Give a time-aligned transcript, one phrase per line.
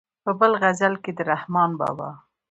[0.23, 2.09] په بل غزل کې د رحمان بابا.